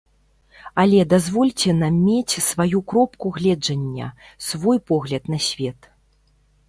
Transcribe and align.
Але 0.83 0.99
дазвольце 1.13 1.75
нам 1.83 1.99
мець 2.07 2.43
сваю 2.45 2.81
кропку 2.93 3.27
гледжання, 3.37 4.07
свой 4.51 4.79
погляд 4.93 5.31
на 5.35 5.39
свет. 5.51 5.91